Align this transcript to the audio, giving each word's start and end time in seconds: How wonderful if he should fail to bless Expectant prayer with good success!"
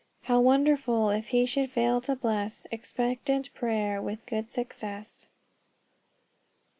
How 0.23 0.39
wonderful 0.39 1.11
if 1.11 1.27
he 1.27 1.45
should 1.45 1.69
fail 1.69 2.01
to 2.01 2.15
bless 2.15 2.65
Expectant 2.71 3.53
prayer 3.53 4.01
with 4.01 4.25
good 4.25 4.49
success!" 4.51 5.27